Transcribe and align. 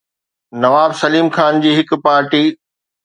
نواب 0.61 0.95
سليم 1.01 1.29
خان 1.35 1.61
جي 1.67 1.77
هڪ 1.81 1.95
پارٽي 2.09 2.45